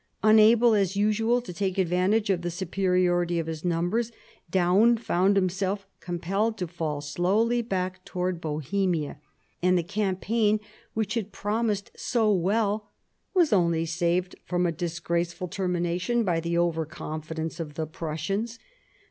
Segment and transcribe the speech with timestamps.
[0.23, 4.11] Unable as usual to take advantage of the superiority of his numbers,
[4.49, 9.21] Daun found himself compelled to fall slowly backward towards Bohemia,
[9.61, 10.59] and the campaign
[10.95, 12.89] which had promised so well
[13.35, 18.57] was only saved from a disgraceful termination by the over confidence of the Prussians.